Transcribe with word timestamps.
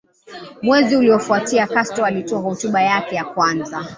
Mwezi 0.61 0.95
uliofuatia 0.95 1.67
Castro 1.67 2.05
alitoa 2.05 2.39
hotuba 2.41 2.81
yake 2.81 3.15
ya 3.15 3.25
kwanza 3.25 3.85